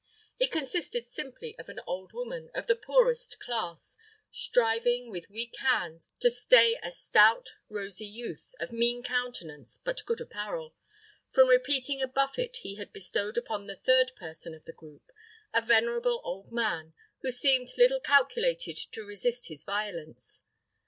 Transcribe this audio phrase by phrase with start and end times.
[0.39, 3.97] It consisted simply of an old woman, of the poorest class,
[4.31, 10.19] striving, with weak hands, to stay a stout, rosy youth, of mean countenance but good
[10.19, 10.73] apparel,
[11.29, 15.03] from repeating a buffet he had bestowed upon the third person of the group,
[15.53, 20.41] a venerable old man, who seemed little calculated to resist his violence.